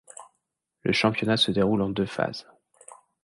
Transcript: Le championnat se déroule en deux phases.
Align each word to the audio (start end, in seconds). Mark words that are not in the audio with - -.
Le 0.81 0.93
championnat 0.93 1.37
se 1.37 1.51
déroule 1.51 1.83
en 1.83 1.91
deux 1.91 2.07
phases. 2.07 2.47